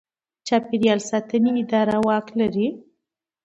[0.03, 0.03] د
[0.47, 2.67] چاپیریال ساتنې اداره واک لري؟